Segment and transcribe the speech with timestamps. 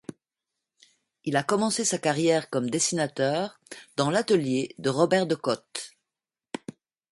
[1.25, 3.59] Il a commencé sa carrière comme dessinateur
[3.97, 5.93] dans l'atelier de Robert de Cotte.